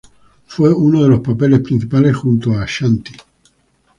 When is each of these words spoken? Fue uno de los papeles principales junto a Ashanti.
Fue 0.47 0.73
uno 0.73 1.03
de 1.03 1.09
los 1.09 1.19
papeles 1.19 1.59
principales 1.59 2.15
junto 2.17 2.53
a 2.53 2.63
Ashanti. 2.63 3.13